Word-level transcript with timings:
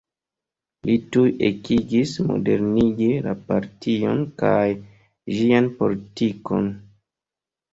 Li 0.89 0.93
tuj 1.15 1.25
ekigis 1.49 2.13
modernigi 2.31 3.11
la 3.27 3.35
partion 3.51 4.25
kaj 4.43 4.65
ĝian 5.37 5.69
politikon. 5.83 6.73